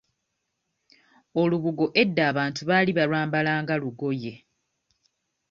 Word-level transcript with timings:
Olubugo 1.41 1.85
edda 2.01 2.21
abantu 2.31 2.61
baali 2.69 2.91
balwambala 2.97 3.51
nga 3.61 3.73
olugoye. 3.77 4.33